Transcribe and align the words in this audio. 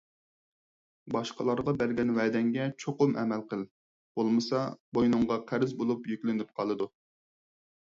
باشقىلارغا 1.15 1.73
بەرگەن 1.81 2.13
ۋەدەڭگە 2.15 2.65
چوقۇم 2.85 3.13
ئەمەل 3.23 3.45
قىل. 3.53 3.63
بولمىسا 4.21 4.65
بوينۇڭغا 4.99 5.41
قەرز 5.55 5.79
بولۇپ 5.85 6.13
يۈكلىنىپ 6.17 6.53
قالىدۇ. 6.59 6.93